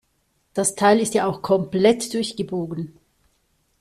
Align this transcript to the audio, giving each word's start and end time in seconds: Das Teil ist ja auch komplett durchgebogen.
Das 0.55 0.73
Teil 0.73 0.99
ist 0.99 1.13
ja 1.13 1.27
auch 1.27 1.43
komplett 1.43 2.15
durchgebogen. 2.15 2.97